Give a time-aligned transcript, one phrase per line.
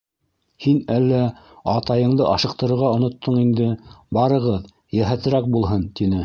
[0.63, 1.19] —Һин әллә
[1.73, 3.69] атайыңды ашыҡтырырға оноттоң инде,
[4.21, 4.67] барығыҙ,
[5.01, 6.19] йәһәтерәк булһын,— тине.